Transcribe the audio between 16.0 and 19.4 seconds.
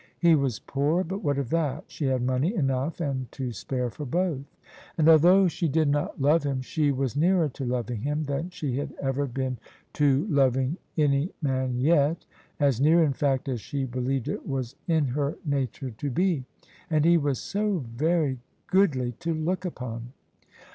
be. And he was so very goodly to